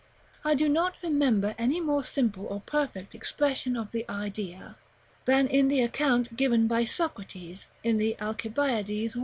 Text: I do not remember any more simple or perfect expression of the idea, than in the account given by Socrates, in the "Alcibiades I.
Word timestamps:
I 0.43 0.55
do 0.55 0.67
not 0.67 1.03
remember 1.03 1.53
any 1.59 1.79
more 1.79 2.03
simple 2.03 2.47
or 2.47 2.61
perfect 2.61 3.13
expression 3.13 3.77
of 3.77 3.91
the 3.91 4.03
idea, 4.09 4.75
than 5.25 5.45
in 5.45 5.67
the 5.67 5.81
account 5.83 6.35
given 6.35 6.65
by 6.65 6.85
Socrates, 6.85 7.67
in 7.83 7.99
the 7.99 8.17
"Alcibiades 8.19 9.15
I. 9.15 9.19